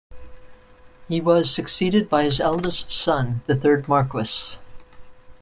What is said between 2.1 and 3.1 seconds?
his eldest